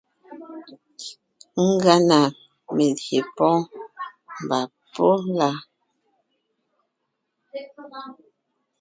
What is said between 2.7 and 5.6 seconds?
melyè pɔ́ɔn mba pɔ́b la.